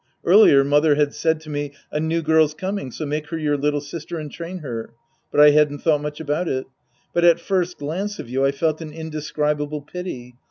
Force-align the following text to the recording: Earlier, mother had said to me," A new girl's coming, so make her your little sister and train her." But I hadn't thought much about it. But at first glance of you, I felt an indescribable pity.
Earlier, 0.25 0.63
mother 0.63 0.95
had 0.95 1.13
said 1.13 1.39
to 1.41 1.49
me," 1.51 1.73
A 1.91 1.99
new 1.99 2.23
girl's 2.23 2.55
coming, 2.55 2.89
so 2.89 3.05
make 3.05 3.27
her 3.29 3.37
your 3.37 3.55
little 3.55 3.81
sister 3.81 4.17
and 4.17 4.31
train 4.31 4.57
her." 4.65 4.95
But 5.29 5.41
I 5.41 5.51
hadn't 5.51 5.83
thought 5.83 6.01
much 6.01 6.19
about 6.19 6.47
it. 6.47 6.65
But 7.13 7.23
at 7.23 7.39
first 7.39 7.77
glance 7.77 8.17
of 8.17 8.27
you, 8.27 8.43
I 8.43 8.51
felt 8.51 8.81
an 8.81 8.91
indescribable 8.93 9.83
pity. 9.83 10.37